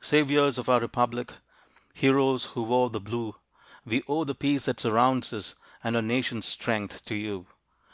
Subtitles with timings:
[0.00, 1.32] Saviors of our Republic,
[1.92, 3.34] Heroes who wore the blue,
[3.84, 7.46] We owe the peace that surrounds us And our Nation's strength to you.